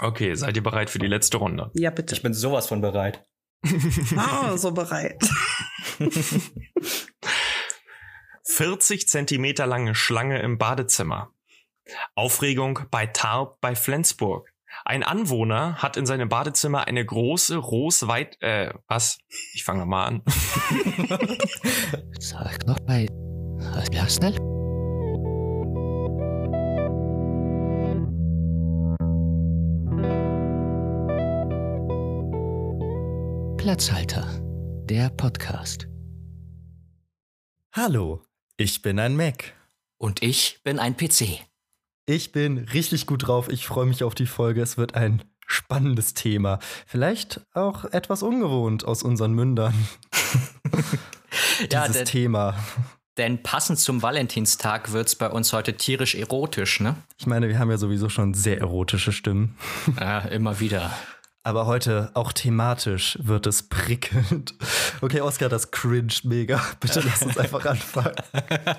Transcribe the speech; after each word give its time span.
Okay, 0.00 0.34
seid 0.34 0.56
ihr 0.56 0.62
bereit 0.62 0.90
für 0.90 0.98
die 0.98 1.06
letzte 1.06 1.36
Runde? 1.38 1.70
Ja, 1.74 1.90
bitte. 1.90 2.14
Ich 2.14 2.22
bin 2.22 2.34
sowas 2.34 2.66
von 2.66 2.80
bereit. 2.80 3.26
ah, 4.16 4.56
so 4.56 4.72
bereit. 4.72 5.22
40 8.44 9.08
Zentimeter 9.08 9.66
lange 9.66 9.94
Schlange 9.94 10.40
im 10.40 10.58
Badezimmer. 10.58 11.32
Aufregung 12.14 12.80
bei 12.90 13.06
Tarp 13.06 13.60
bei 13.60 13.74
Flensburg. 13.74 14.52
Ein 14.84 15.02
Anwohner 15.02 15.76
hat 15.76 15.96
in 15.96 16.06
seinem 16.06 16.28
Badezimmer 16.28 16.86
eine 16.86 17.04
große 17.04 17.56
Rosweit, 17.56 18.40
äh, 18.42 18.72
was? 18.88 19.18
Ich 19.54 19.64
fange 19.64 19.80
nochmal 19.80 20.08
an. 20.08 20.22
Sag 22.18 22.66
noch 22.66 22.80
bei. 22.80 23.08
Ja, 23.92 24.08
schnell. 24.08 24.55
Platzhalter, 33.66 34.24
der 34.84 35.08
Podcast. 35.10 35.88
Hallo, 37.72 38.22
ich 38.56 38.80
bin 38.80 39.00
ein 39.00 39.16
Mac. 39.16 39.54
Und 39.98 40.22
ich 40.22 40.60
bin 40.62 40.78
ein 40.78 40.96
PC. 40.96 41.40
Ich 42.06 42.30
bin 42.30 42.58
richtig 42.58 43.08
gut 43.08 43.26
drauf. 43.26 43.48
Ich 43.48 43.66
freue 43.66 43.86
mich 43.86 44.04
auf 44.04 44.14
die 44.14 44.28
Folge. 44.28 44.62
Es 44.62 44.76
wird 44.76 44.94
ein 44.94 45.24
spannendes 45.48 46.14
Thema. 46.14 46.60
Vielleicht 46.86 47.40
auch 47.54 47.84
etwas 47.86 48.22
ungewohnt 48.22 48.84
aus 48.84 49.02
unseren 49.02 49.32
Mündern. 49.32 49.74
Ja, 51.72 51.82
Dieses 51.82 51.96
denn, 51.96 52.06
Thema. 52.06 52.54
denn 53.18 53.42
passend 53.42 53.78
zum 53.78 54.00
Valentinstag 54.00 54.92
wird 54.92 55.08
es 55.08 55.16
bei 55.16 55.28
uns 55.28 55.52
heute 55.52 55.74
tierisch 55.76 56.14
erotisch, 56.14 56.80
ne? 56.80 56.96
Ich 57.18 57.26
meine, 57.26 57.48
wir 57.48 57.58
haben 57.58 57.70
ja 57.70 57.78
sowieso 57.78 58.08
schon 58.08 58.32
sehr 58.32 58.58
erotische 58.58 59.12
Stimmen. 59.12 59.56
Ja, 59.98 60.20
immer 60.20 60.60
wieder. 60.60 60.96
Aber 61.46 61.66
heute 61.66 62.10
auch 62.14 62.32
thematisch 62.32 63.16
wird 63.22 63.46
es 63.46 63.62
prickelnd. 63.62 64.52
Okay, 65.00 65.20
Oscar, 65.20 65.48
das 65.48 65.70
cringe 65.70 66.12
mega. 66.24 66.60
Bitte 66.80 66.98
lass 67.02 67.22
uns 67.22 67.38
einfach 67.38 67.64
anfangen. 67.64 68.16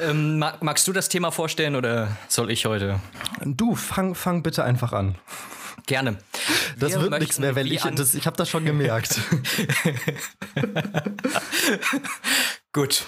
Ähm, 0.00 0.38
mag, 0.38 0.62
magst 0.62 0.86
du 0.86 0.92
das 0.92 1.08
Thema 1.08 1.32
vorstellen 1.32 1.74
oder 1.74 2.16
soll 2.28 2.52
ich 2.52 2.66
heute? 2.66 3.00
Du, 3.44 3.74
fang, 3.74 4.14
fang 4.14 4.44
bitte 4.44 4.62
einfach 4.62 4.92
an. 4.92 5.16
Gerne. 5.86 6.18
Das 6.78 6.92
Wir 6.92 7.00
wird 7.00 7.18
nichts 7.18 7.40
mehr, 7.40 7.56
wenn 7.56 7.66
ich 7.66 7.82
das. 7.82 8.14
Ich 8.14 8.26
habe 8.26 8.36
das 8.36 8.48
schon 8.48 8.64
gemerkt. 8.64 9.18
Gut. 12.78 13.06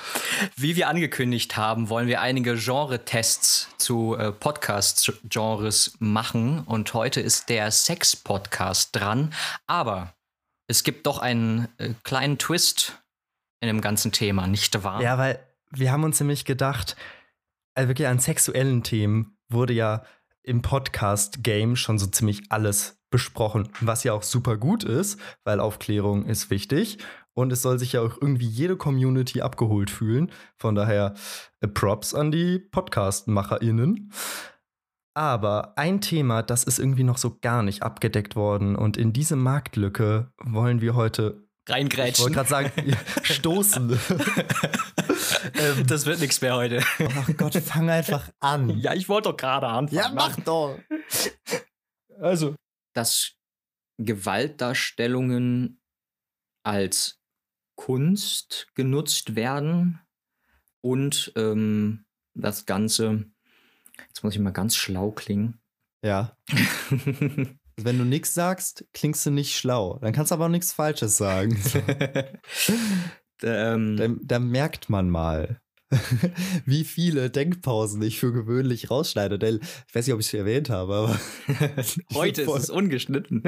Wie 0.56 0.74
wir 0.74 0.88
angekündigt 0.88 1.56
haben, 1.56 1.90
wollen 1.90 2.08
wir 2.08 2.20
einige 2.20 2.56
Genre-Tests 2.56 3.68
zu 3.78 4.16
äh, 4.16 4.32
Podcast-Genres 4.32 5.96
machen. 6.00 6.64
Und 6.64 6.92
heute 6.92 7.20
ist 7.20 7.48
der 7.48 7.70
Sex-Podcast 7.70 8.96
dran. 8.96 9.32
Aber 9.68 10.12
es 10.66 10.82
gibt 10.82 11.06
doch 11.06 11.20
einen 11.20 11.68
äh, 11.78 11.90
kleinen 12.02 12.36
Twist 12.36 13.00
in 13.60 13.68
dem 13.68 13.80
ganzen 13.80 14.10
Thema, 14.10 14.48
nicht 14.48 14.82
wahr? 14.82 15.02
Ja, 15.02 15.18
weil 15.18 15.38
wir 15.70 15.92
haben 15.92 16.02
uns 16.02 16.18
nämlich 16.18 16.44
gedacht, 16.44 16.96
also 17.76 17.86
wirklich 17.86 18.08
an 18.08 18.18
sexuellen 18.18 18.82
Themen 18.82 19.38
wurde 19.48 19.74
ja 19.74 20.02
im 20.42 20.62
Podcast-Game 20.62 21.76
schon 21.76 21.96
so 22.00 22.08
ziemlich 22.08 22.50
alles 22.50 22.98
besprochen, 23.10 23.68
was 23.80 24.02
ja 24.02 24.14
auch 24.14 24.24
super 24.24 24.56
gut 24.56 24.82
ist, 24.82 25.20
weil 25.44 25.60
Aufklärung 25.60 26.26
ist 26.26 26.50
wichtig 26.50 26.98
und 27.34 27.52
es 27.52 27.62
soll 27.62 27.78
sich 27.78 27.92
ja 27.92 28.00
auch 28.02 28.18
irgendwie 28.20 28.46
jede 28.46 28.76
Community 28.76 29.40
abgeholt 29.40 29.90
fühlen. 29.90 30.30
Von 30.56 30.74
daher 30.74 31.14
äh, 31.60 31.68
Props 31.68 32.14
an 32.14 32.30
die 32.30 32.58
Podcast-MacherInnen. 32.58 34.12
Aber 35.14 35.76
ein 35.76 36.00
Thema, 36.00 36.42
das 36.42 36.64
ist 36.64 36.78
irgendwie 36.78 37.04
noch 37.04 37.18
so 37.18 37.38
gar 37.40 37.62
nicht 37.62 37.82
abgedeckt 37.82 38.36
worden 38.36 38.76
und 38.76 38.96
in 38.96 39.12
diese 39.12 39.36
Marktlücke 39.36 40.32
wollen 40.42 40.80
wir 40.80 40.94
heute 40.94 41.46
ich 41.66 41.74
Reingrätschen. 41.74 42.24
wollte 42.24 42.34
gerade 42.34 42.48
sagen, 42.48 42.96
stoßen. 43.22 43.90
ähm, 45.54 45.86
das 45.86 46.06
wird 46.06 46.20
nichts 46.20 46.40
mehr 46.40 46.56
heute. 46.56 46.82
ach 47.16 47.28
Gott, 47.36 47.54
fang 47.56 47.90
einfach 47.90 48.30
an. 48.40 48.70
Ja, 48.80 48.94
ich 48.94 49.08
wollte 49.08 49.30
doch 49.30 49.36
gerade 49.36 49.68
anfangen. 49.68 50.44
doch. 50.44 50.78
Also. 52.20 52.54
Dass 52.94 53.34
Gewaltdarstellungen 53.98 55.80
als 56.64 57.19
Kunst 57.80 58.68
genutzt 58.74 59.36
werden 59.36 60.00
und 60.82 61.32
ähm, 61.34 62.04
das 62.34 62.66
Ganze, 62.66 63.24
jetzt 64.08 64.22
muss 64.22 64.34
ich 64.34 64.40
mal 64.40 64.50
ganz 64.50 64.76
schlau 64.76 65.12
klingen. 65.12 65.58
Ja. 66.04 66.36
Wenn 67.76 67.98
du 67.98 68.04
nichts 68.04 68.34
sagst, 68.34 68.84
klingst 68.92 69.24
du 69.24 69.30
nicht 69.30 69.56
schlau. 69.56 69.98
Dann 70.02 70.12
kannst 70.12 70.30
du 70.30 70.34
aber 70.34 70.44
auch 70.44 70.50
nichts 70.50 70.74
Falsches 70.74 71.16
sagen. 71.16 71.58
ähm, 73.42 73.96
da, 73.96 74.08
da 74.24 74.38
merkt 74.38 74.90
man 74.90 75.08
mal, 75.08 75.58
wie 76.66 76.84
viele 76.84 77.30
Denkpausen 77.30 78.02
ich 78.02 78.20
für 78.20 78.32
gewöhnlich 78.34 78.90
rausschneide. 78.90 79.38
Denn 79.38 79.60
ich 79.88 79.94
weiß 79.94 80.06
nicht, 80.06 80.12
ob 80.12 80.20
ich 80.20 80.26
es 80.26 80.34
erwähnt 80.34 80.68
habe, 80.68 80.94
aber 80.94 81.20
heute 82.12 82.42
ist 82.42 82.46
voll- 82.46 82.58
es 82.58 82.68
ungeschnitten. 82.68 83.42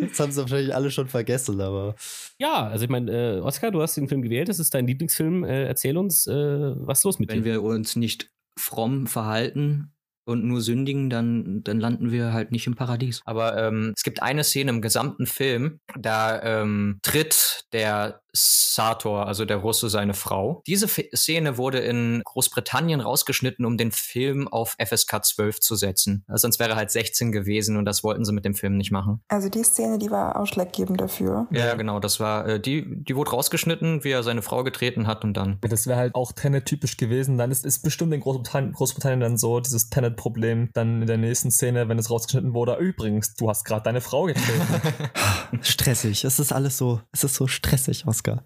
Das 0.00 0.20
haben 0.20 0.32
sie 0.32 0.40
wahrscheinlich 0.40 0.74
alle 0.74 0.90
schon 0.90 1.08
vergessen, 1.08 1.60
aber 1.60 1.94
Ja, 2.38 2.66
also 2.66 2.84
ich 2.84 2.90
meine, 2.90 3.36
äh, 3.36 3.40
Oscar, 3.40 3.70
du 3.70 3.80
hast 3.82 3.96
den 3.96 4.08
Film 4.08 4.22
gewählt, 4.22 4.48
das 4.48 4.58
ist 4.58 4.74
dein 4.74 4.86
Lieblingsfilm. 4.86 5.44
Äh, 5.44 5.64
erzähl 5.64 5.96
uns, 5.96 6.26
äh, 6.26 6.32
was 6.34 7.00
ist 7.00 7.04
los 7.04 7.18
mit 7.18 7.30
Wenn 7.30 7.42
dir? 7.42 7.44
wir 7.44 7.62
uns 7.62 7.96
nicht 7.96 8.30
fromm 8.58 9.06
verhalten 9.06 9.93
und 10.24 10.44
nur 10.44 10.60
sündigen, 10.60 11.10
dann, 11.10 11.62
dann 11.64 11.80
landen 11.80 12.10
wir 12.10 12.32
halt 12.32 12.52
nicht 12.52 12.66
im 12.66 12.74
Paradies. 12.74 13.20
Aber 13.24 13.56
ähm, 13.56 13.92
es 13.96 14.02
gibt 14.02 14.22
eine 14.22 14.44
Szene 14.44 14.70
im 14.70 14.82
gesamten 14.82 15.26
Film, 15.26 15.80
da 15.96 16.42
ähm, 16.42 16.98
tritt 17.02 17.64
der 17.72 18.20
Sator, 18.34 19.26
also 19.26 19.44
der 19.44 19.58
Russe, 19.58 19.88
seine 19.88 20.14
Frau. 20.14 20.62
Diese 20.66 20.86
F 20.86 21.00
Szene 21.14 21.56
wurde 21.56 21.78
in 21.78 22.20
Großbritannien 22.24 23.00
rausgeschnitten, 23.00 23.64
um 23.64 23.78
den 23.78 23.92
Film 23.92 24.48
auf 24.48 24.76
FSK 24.78 25.24
12 25.24 25.60
zu 25.60 25.76
setzen. 25.76 26.24
Also 26.26 26.42
sonst 26.42 26.58
wäre 26.58 26.70
er 26.70 26.76
halt 26.76 26.90
16 26.90 27.30
gewesen 27.30 27.76
und 27.76 27.84
das 27.84 28.02
wollten 28.02 28.24
sie 28.24 28.32
mit 28.32 28.44
dem 28.44 28.54
Film 28.54 28.76
nicht 28.76 28.90
machen. 28.90 29.22
Also 29.28 29.48
die 29.48 29.62
Szene, 29.62 29.98
die 29.98 30.10
war 30.10 30.36
ausschlaggebend 30.36 31.00
dafür. 31.00 31.46
Ja, 31.52 31.74
genau, 31.74 32.00
das 32.00 32.18
war, 32.18 32.46
äh, 32.46 32.60
die, 32.60 32.84
die 33.04 33.14
wurde 33.14 33.30
rausgeschnitten, 33.30 34.02
wie 34.02 34.10
er 34.10 34.24
seine 34.24 34.42
Frau 34.42 34.64
getreten 34.64 35.06
hat 35.06 35.24
und 35.24 35.34
dann. 35.34 35.58
Das 35.60 35.86
wäre 35.86 35.98
halt 35.98 36.14
auch 36.14 36.32
Tenet-typisch 36.32 36.96
gewesen. 36.96 37.38
Dann 37.38 37.52
ist, 37.52 37.64
ist 37.64 37.82
bestimmt 37.82 38.12
in 38.12 38.20
Großbritannien, 38.20 38.72
Großbritannien 38.72 39.20
dann 39.20 39.38
so 39.38 39.60
dieses 39.60 39.90
Tenet-Problem. 40.14 40.70
Dann 40.72 41.02
in 41.02 41.06
der 41.06 41.18
nächsten 41.18 41.50
Szene, 41.50 41.88
wenn 41.88 41.98
es 41.98 42.10
rausgeschnitten 42.10 42.54
wurde, 42.54 42.76
übrigens, 42.76 43.34
du 43.34 43.48
hast 43.48 43.64
gerade 43.64 43.82
deine 43.82 44.00
Frau 44.00 44.24
getreten. 44.24 45.10
stressig. 45.62 46.24
Es 46.24 46.38
ist 46.38 46.52
alles 46.52 46.78
so, 46.78 47.00
es 47.12 47.24
ist 47.24 47.34
so 47.34 47.46
stressig, 47.46 48.06
Oscar. 48.06 48.42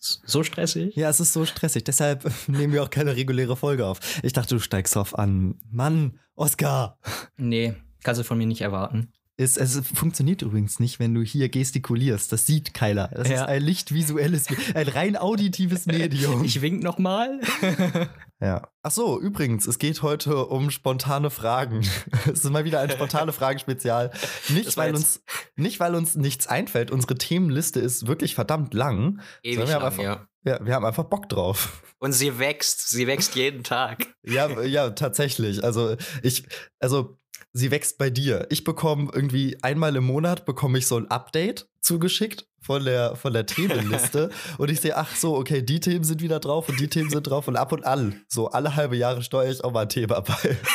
So 0.00 0.42
stressig? 0.42 0.96
Ja, 0.96 1.10
es 1.10 1.20
ist 1.20 1.32
so 1.32 1.44
stressig. 1.44 1.84
Deshalb 1.84 2.30
nehmen 2.46 2.72
wir 2.72 2.82
auch 2.82 2.90
keine 2.90 3.16
reguläre 3.16 3.56
Folge 3.56 3.86
auf. 3.86 4.00
Ich 4.22 4.32
dachte, 4.32 4.54
du 4.54 4.60
steigst 4.60 4.94
drauf 4.94 5.18
an. 5.18 5.58
Mann, 5.70 6.18
Oscar. 6.34 6.98
Nee, 7.36 7.74
kannst 8.02 8.20
du 8.20 8.24
von 8.24 8.38
mir 8.38 8.46
nicht 8.46 8.62
erwarten. 8.62 9.12
Es, 9.38 9.58
es 9.58 9.78
funktioniert 9.92 10.40
übrigens 10.40 10.80
nicht, 10.80 10.98
wenn 10.98 11.12
du 11.12 11.20
hier 11.20 11.50
gestikulierst. 11.50 12.32
Das 12.32 12.46
sieht 12.46 12.72
keiner. 12.72 13.08
Das 13.08 13.28
Ja. 13.28 13.42
ist 13.42 13.48
ein 13.48 13.62
lichtvisuelles, 13.62 14.46
ein 14.74 14.88
rein 14.88 15.16
auditives 15.16 15.84
Medium. 15.86 16.42
Ich 16.42 16.62
wink 16.62 16.82
noch 16.82 16.98
mal. 16.98 17.40
ja. 18.40 18.66
Ach 18.82 18.90
so, 18.90 19.20
übrigens, 19.20 19.66
es 19.66 19.78
geht 19.78 20.00
heute 20.00 20.46
um 20.46 20.70
spontane 20.70 21.28
Fragen. 21.28 21.80
es 22.24 22.44
ist 22.44 22.50
mal 22.50 22.64
wieder 22.64 22.80
ein 22.80 22.90
spontane 22.90 23.32
Fragen-Spezial. 23.34 24.10
Nicht, 24.48 24.74
weil 24.78 24.94
uns, 24.94 25.22
nicht, 25.54 25.80
weil 25.80 25.94
uns 25.94 26.14
nichts 26.14 26.46
einfällt. 26.46 26.90
Unsere 26.90 27.16
Themenliste 27.16 27.78
ist 27.80 28.06
wirklich 28.06 28.34
verdammt 28.34 28.72
lang. 28.72 29.20
Ewig 29.42 29.58
wir 29.58 29.64
haben 29.64 29.70
lang, 29.70 29.82
einfach, 29.82 30.02
ja. 30.02 30.26
ja, 30.44 30.64
wir 30.64 30.74
haben 30.74 30.86
einfach 30.86 31.04
Bock 31.04 31.28
drauf. 31.28 31.82
Und 31.98 32.12
sie 32.12 32.38
wächst, 32.38 32.88
sie 32.88 33.06
wächst 33.06 33.34
jeden 33.34 33.64
Tag. 33.64 34.14
Ja, 34.22 34.62
ja, 34.62 34.90
tatsächlich. 34.90 35.62
Also 35.62 35.96
ich, 36.22 36.46
also 36.78 37.18
sie 37.52 37.70
wächst 37.70 37.98
bei 37.98 38.10
dir. 38.10 38.46
Ich 38.50 38.64
bekomme 38.64 39.10
irgendwie 39.12 39.58
einmal 39.62 39.96
im 39.96 40.04
Monat 40.04 40.44
bekomme 40.44 40.78
ich 40.78 40.86
so 40.86 40.96
ein 40.96 41.10
Update 41.10 41.68
zugeschickt 41.80 42.46
von 42.60 42.84
der 42.84 43.16
von 43.16 43.32
der 43.32 43.46
Themenliste 43.46 44.30
und 44.58 44.70
ich 44.70 44.80
sehe, 44.80 44.96
ach 44.96 45.14
so, 45.14 45.36
okay, 45.36 45.62
die 45.62 45.80
Themen 45.80 46.04
sind 46.04 46.20
wieder 46.22 46.40
drauf 46.40 46.68
und 46.68 46.80
die 46.80 46.88
Themen 46.88 47.10
sind 47.10 47.22
drauf 47.22 47.48
und 47.48 47.56
ab 47.56 47.72
und 47.72 47.84
an, 47.86 48.22
so 48.28 48.48
alle 48.50 48.76
halbe 48.76 48.96
Jahre 48.96 49.22
steuere 49.22 49.50
ich 49.50 49.64
auch 49.64 49.72
mal 49.72 49.82
ein 49.82 49.88
Thema 49.88 50.20
bei. 50.20 50.56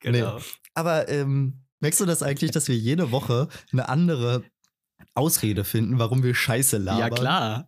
Genau. 0.00 0.40
Aber 0.74 1.08
ähm, 1.08 1.62
merkst 1.78 2.00
du 2.00 2.06
das 2.06 2.22
eigentlich, 2.22 2.50
dass 2.50 2.66
wir 2.66 2.76
jede 2.76 3.12
Woche 3.12 3.48
eine 3.72 3.88
andere 3.88 4.42
Ausrede 5.14 5.64
finden, 5.64 5.98
warum 5.98 6.22
wir 6.22 6.34
Scheiße 6.34 6.78
labern? 6.78 7.10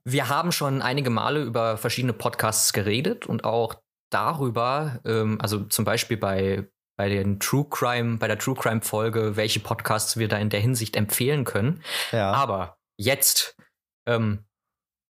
Wir 0.04 0.28
haben 0.28 0.52
schon 0.52 0.82
einige 0.82 1.10
Male 1.10 1.42
über 1.42 1.76
verschiedene 1.76 2.12
Podcasts 2.12 2.72
geredet 2.72 3.26
und 3.26 3.44
auch 3.44 3.76
darüber, 4.10 5.00
ähm, 5.04 5.38
also 5.40 5.64
zum 5.64 5.84
Beispiel 5.84 6.16
bei, 6.16 6.68
bei 6.96 7.08
den 7.08 7.40
True 7.40 7.66
Crime, 7.68 8.18
bei 8.18 8.28
der 8.28 8.38
True 8.38 8.54
Crime 8.54 8.82
Folge, 8.82 9.36
welche 9.36 9.60
Podcasts 9.60 10.16
wir 10.16 10.28
da 10.28 10.38
in 10.38 10.50
der 10.50 10.60
Hinsicht 10.60 10.96
empfehlen 10.96 11.44
können. 11.44 11.82
Ja. 12.10 12.32
Aber 12.32 12.78
jetzt, 12.96 13.56
ähm, 14.06 14.44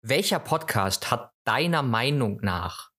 welcher 0.03 0.39
Podcast 0.39 1.11
hat 1.11 1.33
deiner 1.45 1.83
Meinung 1.83 2.41
nach 2.43 2.91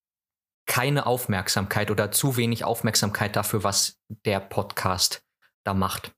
keine 0.65 1.05
Aufmerksamkeit 1.05 1.91
oder 1.91 2.11
zu 2.11 2.37
wenig 2.37 2.63
Aufmerksamkeit 2.63 3.35
dafür, 3.35 3.63
was 3.63 3.99
der 4.25 4.39
Podcast 4.39 5.23
da 5.65 5.73
macht. 5.73 6.13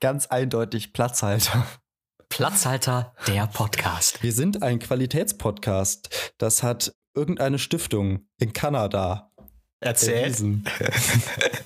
Ganz 0.00 0.26
eindeutig 0.26 0.92
Platzhalter. 0.92 1.66
Platzhalter, 2.28 3.14
der 3.28 3.46
Podcast. 3.46 4.22
Wir 4.22 4.32
sind 4.32 4.62
ein 4.62 4.80
Qualitätspodcast. 4.80 6.34
Das 6.38 6.62
hat 6.62 6.94
irgendeine 7.14 7.58
Stiftung 7.58 8.26
in 8.38 8.52
Kanada 8.52 9.30
erwiesen. 9.86 10.64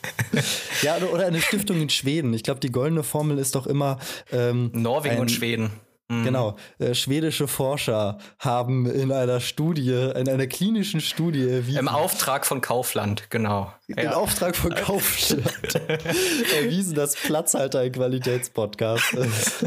ja, 0.82 0.96
oder, 0.96 1.12
oder 1.12 1.26
eine 1.26 1.40
Stiftung 1.40 1.80
in 1.80 1.90
Schweden. 1.90 2.32
Ich 2.34 2.42
glaube, 2.42 2.60
die 2.60 2.70
goldene 2.72 3.02
Formel 3.02 3.38
ist 3.38 3.54
doch 3.54 3.66
immer. 3.66 3.98
Ähm, 4.32 4.70
Norwegen 4.72 5.16
ein- 5.16 5.20
und 5.20 5.30
Schweden. 5.30 5.70
Mhm. 6.10 6.24
Genau, 6.24 6.56
äh, 6.80 6.92
schwedische 6.92 7.46
Forscher 7.46 8.18
haben 8.40 8.86
in 8.90 9.12
einer 9.12 9.38
Studie, 9.38 10.10
in 10.16 10.28
einer 10.28 10.48
klinischen 10.48 11.00
Studie 11.00 11.48
erwiesen, 11.48 11.78
Im 11.78 11.88
Auftrag 11.88 12.46
von 12.46 12.60
Kaufland, 12.60 13.30
genau. 13.30 13.72
im 13.86 14.08
Auftrag 14.08 14.56
von 14.56 14.74
Kaufland 14.74 15.80
erwiesen, 16.56 16.96
dass 16.96 17.14
Platzhalter 17.14 17.78
ein 17.80 17.92
Qualitätspodcast 17.92 19.12
ist. 19.12 19.64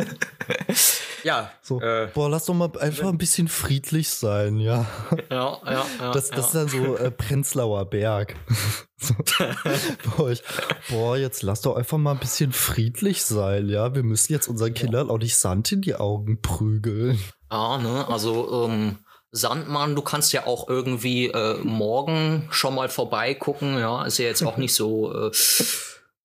Ja, 1.23 1.51
So, 1.61 1.79
äh, 1.81 2.09
boah, 2.13 2.29
lass 2.29 2.45
doch 2.45 2.53
mal 2.53 2.69
einfach 2.79 3.07
ein 3.07 3.17
bisschen 3.17 3.47
friedlich 3.47 4.09
sein, 4.09 4.59
ja. 4.59 4.85
ja, 5.31 5.57
ja, 5.65 5.85
ja. 5.99 6.11
Das, 6.11 6.29
das 6.29 6.47
ist 6.47 6.53
ja. 6.53 6.59
dann 6.59 6.69
so 6.69 6.97
äh, 6.97 7.11
Prenzlauer 7.11 7.85
Berg. 7.85 8.35
so, 8.97 9.15
boah, 10.17 10.31
ich, 10.31 10.43
boah, 10.89 11.17
jetzt 11.17 11.41
lass 11.43 11.61
doch 11.61 11.75
einfach 11.75 11.97
mal 11.97 12.11
ein 12.11 12.19
bisschen 12.19 12.51
friedlich 12.51 13.23
sein, 13.23 13.69
ja. 13.69 13.95
Wir 13.95 14.03
müssen 14.03 14.33
jetzt 14.33 14.47
unseren 14.47 14.73
Kindern 14.73 15.09
auch 15.09 15.19
nicht 15.19 15.37
Sand 15.37 15.71
in 15.71 15.81
die 15.81 15.95
Augen 15.95 16.41
prügeln. 16.41 17.19
Ja, 17.51 17.77
ne, 17.77 18.07
also 18.09 18.65
ähm, 18.65 18.97
Sandmann, 19.31 19.95
du 19.95 20.01
kannst 20.01 20.31
ja 20.33 20.45
auch 20.45 20.67
irgendwie 20.67 21.27
äh, 21.27 21.57
morgen 21.63 22.47
schon 22.51 22.75
mal 22.75 22.89
vorbeigucken, 22.89 23.79
ja, 23.79 24.03
ist 24.03 24.19
ja 24.19 24.25
jetzt 24.25 24.43
auch 24.43 24.57
nicht 24.57 24.75
so. 24.75 25.11
Äh, 25.13 25.31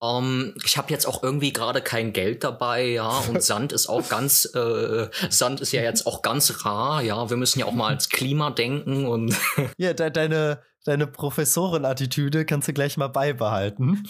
ähm, 0.02 0.54
ich 0.64 0.76
habe 0.76 0.90
jetzt 0.92 1.06
auch 1.06 1.22
irgendwie 1.22 1.52
gerade 1.52 1.80
kein 1.80 2.12
Geld 2.12 2.44
dabei, 2.44 2.84
ja, 2.86 3.08
und 3.28 3.42
Sand 3.42 3.72
ist 3.72 3.88
auch 3.88 4.08
ganz, 4.08 4.44
äh, 4.54 5.08
Sand 5.30 5.60
ist 5.60 5.72
ja 5.72 5.82
jetzt 5.82 6.06
auch 6.06 6.22
ganz 6.22 6.64
rar, 6.64 7.02
ja, 7.02 7.28
wir 7.30 7.36
müssen 7.36 7.58
ja 7.58 7.66
auch 7.66 7.72
mal 7.72 7.88
ans 7.88 8.08
Klima 8.08 8.50
denken 8.50 9.06
und 9.06 9.34
Ja, 9.76 9.92
de 9.94 10.10
deine, 10.10 10.62
deine 10.84 11.06
Professorenattitüde 11.06 12.44
kannst 12.44 12.68
du 12.68 12.72
gleich 12.72 12.96
mal 12.96 13.08
beibehalten. 13.08 14.06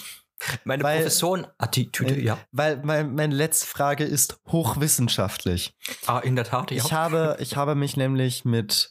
meine 0.64 0.82
Weil- 0.82 0.99
Professorenattitüde, 0.99 2.14
Äh, 2.17 2.23
ja. 2.23 2.38
Weil 2.52 2.81
mein, 2.84 3.14
meine 3.14 3.34
letzte 3.34 3.67
Frage 3.67 4.05
ist 4.05 4.38
hochwissenschaftlich. 4.50 5.75
Ah, 6.06 6.19
in 6.20 6.37
der 6.37 6.44
Tat, 6.44 6.70
ja. 6.70 6.76
Ich, 6.76 6.93
habe, 6.93 7.37
ich 7.41 7.56
habe 7.56 7.75
mich 7.75 7.96
nämlich 7.96 8.44
mit 8.44 8.91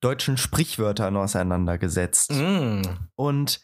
deutschen 0.00 0.36
Sprichwörtern 0.36 1.16
auseinandergesetzt. 1.16 2.32
Mm. 2.32 2.82
Und 3.14 3.60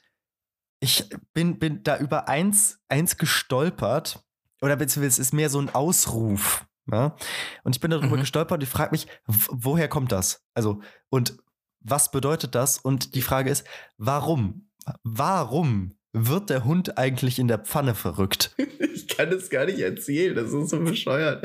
ich 0.82 1.08
bin, 1.32 1.58
bin 1.61 1.82
da 1.84 1.96
über 1.99 2.29
eins, 2.29 2.81
eins 2.88 3.17
gestolpert. 3.17 4.23
Oder 4.61 4.76
beziehungsweise 4.76 5.20
es 5.20 5.29
ist 5.29 5.32
mehr 5.32 5.49
so 5.49 5.61
ein 5.61 5.73
Ausruf. 5.75 6.67
Ja? 6.90 7.17
Und 7.62 7.76
ich 7.76 7.81
bin 7.81 7.90
darüber 7.93 8.17
Mhm. 8.17 8.20
gestolpert 8.20 8.58
und 8.58 8.62
ich 8.64 8.69
frage 8.69 8.90
mich, 8.90 9.06
woher 9.26 9.88
kommt 9.88 10.11
das? 10.12 10.43
Also, 10.55 10.81
und 11.08 11.37
was 11.81 12.11
bedeutet 12.11 12.55
das? 12.55 12.79
Und 12.79 13.14
die 13.14 13.23
Frage 13.23 13.50
ist, 13.50 13.64
warum? 13.96 14.69
Warum 15.05 15.96
wird 16.12 16.50
der 16.50 16.64
Hund 16.64 16.99
eigentlich 16.99 17.38
in 17.38 17.49
der 17.49 17.58
Pfanne 17.58 17.94
verrückt? 17.94 18.55
Ich 18.94 19.08
kann 19.19 19.31
das 19.31 19.50
gar 19.50 19.64
nicht 19.67 19.79
erzählen, 19.79 20.34
das 20.34 20.52
ist 20.52 20.70
so 20.70 20.79
bescheuert. 20.81 21.44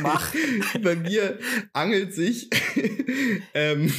Mach. 0.00 0.32
Bei 0.82 0.96
mir 0.96 1.38
angelt 1.72 2.14
sich 2.14 2.48
ähm, 3.54 3.92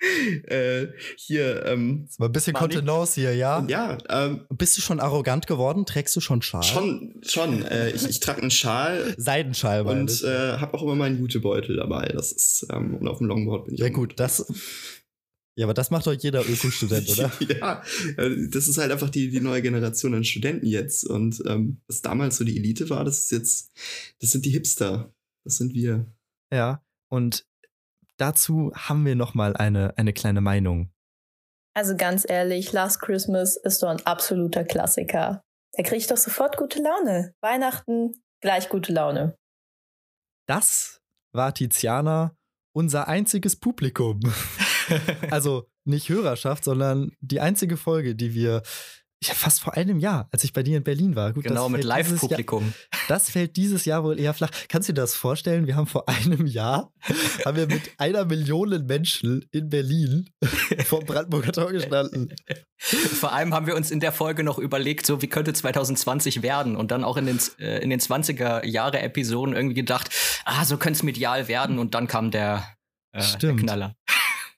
äh, 0.44 0.88
hier, 1.16 1.66
ähm, 1.66 2.04
Das 2.06 2.18
war 2.18 2.28
ein 2.28 2.32
bisschen? 2.32 2.54
Kontenance 2.54 3.20
hier, 3.20 3.34
ja? 3.34 3.64
ja, 3.68 3.98
ähm, 4.08 4.46
Bist 4.50 4.76
du 4.76 4.80
schon 4.80 5.00
arrogant 5.00 5.46
geworden? 5.46 5.86
Trägst 5.86 6.16
du 6.16 6.20
schon 6.20 6.42
Schal? 6.42 6.62
schon, 6.62 7.20
schon. 7.26 7.62
Äh, 7.64 7.90
ich 7.90 8.08
ich 8.08 8.20
trage 8.20 8.40
einen 8.40 8.50
Schal 8.50 9.14
Seidenschal, 9.18 9.86
und 9.86 10.22
äh, 10.22 10.56
habe 10.58 10.74
auch 10.74 10.82
immer 10.82 10.94
meinen 10.94 11.18
Jutebeutel 11.18 11.76
dabei. 11.76 12.06
Das 12.08 12.32
ist, 12.32 12.66
ähm, 12.70 12.96
und 12.96 13.08
auf 13.08 13.18
dem 13.18 13.26
Longboard 13.26 13.66
bin 13.66 13.74
ich 13.74 13.80
Ja 13.80 13.88
gut, 13.88 14.14
das... 14.18 14.46
Ja, 15.56 15.66
aber 15.66 15.74
das 15.74 15.90
macht 15.90 16.06
doch 16.06 16.14
jeder 16.14 16.40
Öko-Student, 16.48 17.10
oder? 17.10 17.32
ja, 17.60 17.82
äh, 18.16 18.48
das 18.48 18.66
ist 18.66 18.78
halt 18.78 18.92
einfach 18.92 19.10
die, 19.10 19.30
die 19.30 19.40
neue 19.40 19.60
Generation 19.60 20.14
an 20.14 20.24
Studenten 20.24 20.64
jetzt. 20.64 21.04
Und 21.04 21.42
ähm, 21.44 21.82
was 21.86 22.00
damals 22.00 22.36
so 22.36 22.44
die 22.44 22.56
Elite 22.56 22.88
war, 22.88 23.04
das 23.04 23.18
ist 23.24 23.32
jetzt, 23.32 23.72
das 24.20 24.30
sind 24.30 24.46
die 24.46 24.50
Hipster. 24.50 25.12
Das 25.44 25.56
sind 25.56 25.74
wir. 25.74 26.06
Ja, 26.50 26.82
und 27.08 27.46
dazu 28.20 28.72
haben 28.74 29.06
wir 29.06 29.16
noch 29.16 29.34
mal 29.34 29.56
eine, 29.56 29.96
eine 29.96 30.12
kleine 30.12 30.40
Meinung. 30.40 30.92
Also 31.74 31.96
ganz 31.96 32.28
ehrlich, 32.28 32.72
Last 32.72 33.00
Christmas 33.00 33.56
ist 33.56 33.82
doch 33.82 33.88
ein 33.88 34.04
absoluter 34.04 34.64
Klassiker. 34.64 35.42
Da 35.72 35.82
krieg 35.82 35.98
ich 35.98 36.06
doch 36.08 36.16
sofort 36.16 36.56
gute 36.56 36.82
Laune. 36.82 37.32
Weihnachten, 37.40 38.12
gleich 38.40 38.68
gute 38.68 38.92
Laune. 38.92 39.36
Das 40.46 41.00
war 41.32 41.54
Tiziana, 41.54 42.36
unser 42.72 43.08
einziges 43.08 43.56
Publikum. 43.56 44.20
also 45.30 45.68
nicht 45.84 46.08
Hörerschaft, 46.08 46.64
sondern 46.64 47.12
die 47.20 47.40
einzige 47.40 47.76
Folge, 47.76 48.16
die 48.16 48.34
wir 48.34 48.62
ja, 49.22 49.34
fast 49.34 49.60
vor 49.60 49.76
einem 49.76 49.98
Jahr, 49.98 50.28
als 50.32 50.44
ich 50.44 50.54
bei 50.54 50.62
dir 50.62 50.78
in 50.78 50.82
Berlin 50.82 51.14
war. 51.14 51.34
Gut, 51.34 51.44
Genau, 51.44 51.68
mit 51.68 51.84
Live-Publikum. 51.84 52.72
Das 53.06 53.28
fällt 53.28 53.56
dieses 53.56 53.84
Jahr 53.84 54.02
wohl 54.02 54.18
eher 54.18 54.32
flach. 54.32 54.50
Kannst 54.68 54.88
du 54.88 54.94
dir 54.94 55.02
das 55.02 55.14
vorstellen? 55.14 55.66
Wir 55.66 55.76
haben 55.76 55.86
vor 55.86 56.08
einem 56.08 56.46
Jahr, 56.46 56.92
haben 57.44 57.56
wir 57.56 57.66
mit 57.66 57.90
einer 57.98 58.24
Million 58.24 58.86
Menschen 58.86 59.44
in 59.50 59.68
Berlin 59.68 60.30
vor 60.86 61.00
Brandenburger 61.00 61.52
Tor 61.52 61.70
gestanden. 61.70 62.34
Vor 62.78 63.32
allem 63.32 63.52
haben 63.52 63.66
wir 63.66 63.76
uns 63.76 63.90
in 63.90 64.00
der 64.00 64.12
Folge 64.12 64.42
noch 64.42 64.58
überlegt, 64.58 65.04
so 65.04 65.20
wie 65.20 65.26
könnte 65.26 65.52
2020 65.52 66.42
werden 66.42 66.76
und 66.76 66.90
dann 66.90 67.04
auch 67.04 67.18
in 67.18 67.26
den, 67.26 67.38
äh, 67.58 67.82
in 67.82 67.90
den 67.90 68.00
20er 68.00 68.64
Jahre 68.64 69.00
Episoden 69.00 69.54
irgendwie 69.54 69.74
gedacht, 69.74 70.08
ah, 70.46 70.64
so 70.64 70.78
könnte 70.78 70.96
es 70.96 71.02
medial 71.02 71.46
werden 71.46 71.78
und 71.78 71.94
dann 71.94 72.06
kam 72.06 72.30
der, 72.30 72.64
äh, 73.12 73.22
der. 73.38 73.54
Knaller. 73.54 73.96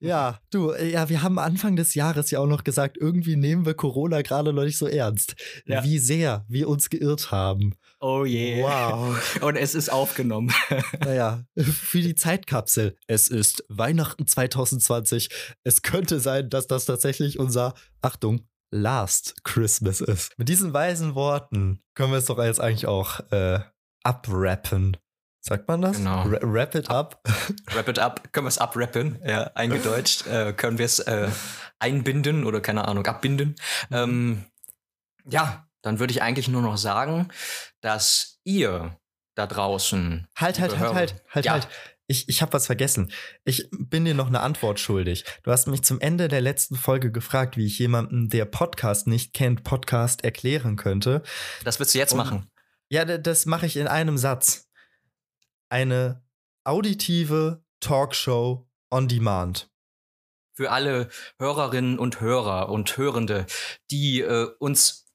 Ja, 0.03 0.41
du, 0.51 0.71
äh, 0.71 0.91
ja, 0.91 1.09
wir 1.09 1.23
haben 1.23 1.39
Anfang 1.39 1.77
des 1.77 1.95
Jahres 1.95 2.31
ja 2.33 2.41
auch 2.41 2.47
noch 2.47 2.65
gesagt, 2.65 2.99
irgendwie 2.99 3.37
nehmen 3.37 3.65
wir 3.65 3.75
Corona 3.75 4.23
gerade 4.23 4.53
noch 4.53 4.65
nicht 4.65 4.77
so 4.77 4.89
ernst. 4.89 5.37
Ja. 5.65 5.85
Wie 5.85 5.99
sehr 5.99 6.45
wir 6.49 6.69
uns 6.69 6.91
geirrt 6.91 7.31
haben. 7.31 7.75
Oh 8.01 8.25
je. 8.25 8.63
Wow. 8.63 9.39
Und 9.43 9.55
es 9.57 9.75
ist 9.75 9.91
aufgenommen. 9.91 10.53
Naja, 11.01 11.45
für 11.57 12.01
die 12.01 12.15
Zeitkapsel. 12.15 12.97
Es 13.07 13.29
ist 13.29 13.65
Weihnachten 13.69 14.27
2020. 14.27 15.29
Es 15.63 15.83
könnte 15.83 16.21
sein, 16.21 16.49
dass 16.51 16.67
das 16.67 16.85
tatsächlich 16.85 17.39
unser, 17.39 17.75
Achtung, 18.01 18.49
Last 18.73 19.35
Christmas 19.45 20.01
ist. 20.01 20.37
Mit 20.39 20.49
diesen 20.49 20.73
weisen 20.73 21.15
Worten 21.15 21.83
können 21.95 22.13
wir 22.13 22.19
es 22.19 22.27
doch 22.27 22.43
jetzt 22.43 22.61
eigentlich 22.61 22.87
auch 22.87 23.21
äh, 23.31 23.61
abrappen. 24.03 24.97
Sagt 25.45 25.67
man 25.67 25.83
das? 25.83 25.97
Genau. 25.97 26.23
Ra 26.23 26.39
wrap 26.43 26.75
it 26.77 26.89
up. 26.89 27.21
Wrap 27.73 27.89
it 27.89 27.99
up. 27.99 28.33
Können 28.33 28.45
wir 28.47 28.49
es 28.49 28.59
abrappen? 28.59 29.19
Ja, 29.27 29.51
eingedeutscht. 29.55 30.27
äh, 30.29 30.53
können 30.53 30.79
wir 30.79 30.87
es 30.87 31.01
äh, 31.01 31.29
einbinden 31.81 32.45
oder 32.45 32.61
keine 32.61 32.87
Ahnung, 32.87 33.05
abbinden? 33.07 33.57
Ähm, 33.91 34.45
ja, 35.29 35.67
dann 35.83 35.99
würde 35.99 36.13
ich 36.13 36.23
eigentlich 36.23 36.47
nur 36.47 36.63
noch 36.63 36.77
sagen, 36.77 37.29
dass 37.81 38.39
ihr 38.45 38.97
da 39.35 39.49
draußen. 39.49 40.29
Halt, 40.37 40.61
halt, 40.61 40.79
halt, 40.79 40.95
halt, 40.95 41.25
halt, 41.31 41.45
Ja. 41.45 41.53
halt. 41.55 41.69
Ich, 42.07 42.29
ich 42.29 42.43
habe 42.43 42.53
was 42.53 42.67
vergessen. 42.67 43.11
Ich 43.45 43.69
bin 43.73 44.05
dir 44.05 44.15
noch 44.15 44.27
eine 44.29 44.41
Antwort 44.41 44.79
schuldig. 44.79 45.25
Du 45.43 45.51
hast 45.51 45.67
mich 45.67 45.83
zum 45.83 45.99
Ende 46.01 46.29
der 46.29 46.41
letzten 46.41 46.77
Folge 46.77 47.11
gefragt, 47.11 47.57
wie 47.57 47.67
ich 47.67 47.79
jemanden, 47.79 48.29
der 48.29 48.45
Podcast 48.45 49.07
nicht 49.09 49.33
kennt, 49.35 49.65
Podcast 49.65 50.23
erklären 50.23 50.77
könnte. 50.77 51.23
Das 51.65 51.81
willst 51.81 51.95
du 51.95 51.99
jetzt 51.99 52.13
Und- 52.13 52.19
machen. 52.19 52.51
Ja, 52.91 53.05
das 53.07 53.47
mache 53.47 53.67
ich 53.67 53.77
in 53.77 53.89
einem 53.89 54.19
Satz. 54.19 54.69
Eine 55.73 56.23
auditive 56.65 57.65
Talkshow 57.81 58.69
on 58.91 59.09
Demand. 59.09 59.71
für 60.53 60.71
alle 60.71 61.09
Hörerinnen 61.39 61.99
und 61.99 62.21
Hörer 62.21 62.69
und 62.69 62.95
Hörende, 62.99 63.47
die 63.91 64.21
äh, 64.21 64.51
uns 64.59 65.11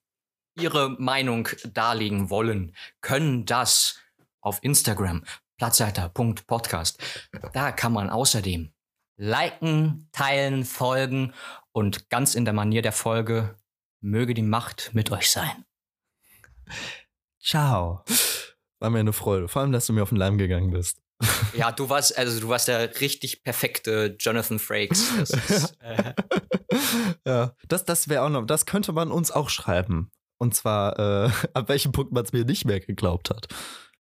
ihre 0.58 1.00
Meinung 1.00 1.48
darlegen 1.72 2.28
wollen, 2.28 2.74
können 3.02 3.46
das 3.46 4.00
auf 4.40 4.58
Instagram 4.64 5.24
platzhalter.podcast. 5.58 6.98
Da 7.52 7.70
kann 7.70 7.92
man 7.92 8.10
außerdem 8.10 8.72
liken, 9.16 10.08
teilen, 10.10 10.64
folgen 10.64 11.34
und 11.70 12.10
ganz 12.10 12.34
in 12.34 12.44
der 12.44 12.54
Manier 12.54 12.82
der 12.82 12.90
Folge 12.90 13.56
möge 14.00 14.34
die 14.34 14.42
Macht 14.42 14.90
mit 14.92 15.12
euch 15.12 15.30
sein. 15.30 15.64
Ciao. 17.40 18.04
War 18.80 18.90
mir 18.90 19.00
eine 19.00 19.12
Freude. 19.12 19.48
Vor 19.48 19.62
allem, 19.62 19.72
dass 19.72 19.86
du 19.86 19.92
mir 19.92 20.02
auf 20.02 20.10
den 20.10 20.18
Leim 20.18 20.38
gegangen 20.38 20.70
bist. 20.70 21.00
Ja, 21.56 21.72
du 21.72 21.88
warst 21.88 22.16
also 22.16 22.38
du 22.38 22.48
warst 22.48 22.68
der 22.68 23.00
richtig 23.00 23.42
perfekte 23.42 24.16
Jonathan 24.20 24.58
Frakes. 24.58 25.12
Das 25.18 25.30
ist, 25.50 25.76
äh, 25.80 26.14
ja, 27.26 27.54
das, 27.66 27.84
das 27.84 28.08
wäre 28.08 28.22
auch 28.22 28.28
noch, 28.28 28.46
das 28.46 28.66
könnte 28.66 28.92
man 28.92 29.10
uns 29.10 29.30
auch 29.30 29.50
schreiben. 29.50 30.10
Und 30.38 30.54
zwar, 30.54 30.98
äh, 30.98 31.30
ab 31.54 31.68
welchem 31.68 31.92
Punkt 31.92 32.12
man 32.12 32.24
es 32.24 32.32
mir 32.32 32.44
nicht 32.44 32.64
mehr 32.64 32.80
geglaubt 32.80 33.30
hat. 33.30 33.48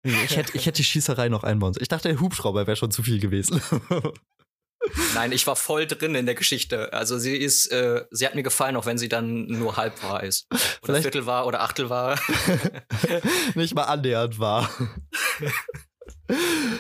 Ich 0.04 0.38
hätte, 0.38 0.56
ich 0.56 0.68
hätte 0.68 0.78
die 0.78 0.84
Schießerei 0.84 1.30
noch 1.30 1.44
einbauen 1.44 1.74
sollen. 1.74 1.82
Ich 1.82 1.88
dachte, 1.88 2.10
der 2.10 2.20
Hubschrauber 2.20 2.68
wäre 2.68 2.76
schon 2.76 2.92
zu 2.92 3.02
viel 3.02 3.20
gewesen. 3.20 3.60
Nein, 5.14 5.32
ich 5.32 5.46
war 5.48 5.56
voll 5.56 5.88
drin 5.88 6.16
in 6.16 6.26
der 6.26 6.36
Geschichte. 6.36 6.94
Also 6.94 7.18
sie 7.18 7.36
ist, 7.36 7.68
äh, 7.72 8.06
sie 8.12 8.26
hat 8.26 8.36
mir 8.36 8.44
gefallen, 8.44 8.76
auch 8.76 8.86
wenn 8.86 8.98
sie 8.98 9.10
dann 9.10 9.46
nur 9.48 9.78
halb 9.78 10.02
wahr 10.04 10.24
ist. 10.24 10.46
Oder 10.52 10.62
Vielleicht- 10.84 11.04
Viertel 11.04 11.26
war 11.26 11.48
oder 11.48 11.62
Achtel 11.62 11.90
war. 11.90 12.20
Nicht 13.56 13.74
mal 13.76 13.84
annähernd 13.84 14.40
wahr. 14.40 14.70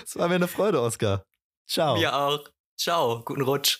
Es 0.04 0.16
war 0.16 0.28
mir 0.28 0.36
eine 0.36 0.48
Freude, 0.48 0.82
Oskar. 0.82 1.26
Ciao. 1.68 1.98
Mir 1.98 2.16
auch. 2.16 2.48
Ciao, 2.78 3.24
guten 3.24 3.42
Rutsch. 3.42 3.80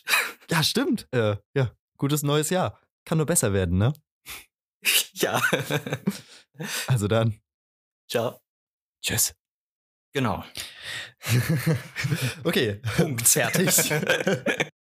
Ja, 0.50 0.64
stimmt. 0.64 1.08
Äh, 1.12 1.36
ja, 1.54 1.72
gutes 1.98 2.24
neues 2.24 2.50
Jahr. 2.50 2.80
Kann 3.06 3.18
nur 3.18 3.28
besser 3.28 3.54
werden, 3.54 3.78
ne? 3.78 3.94
ja. 5.14 5.42
Also 6.88 7.08
dann. 7.08 7.40
Ciao. 8.10 8.40
Tschüss. 9.02 9.34
Genau. 10.16 10.46
okay. 12.46 12.80
Punkt. 12.96 13.28
Fertig. 13.28 13.92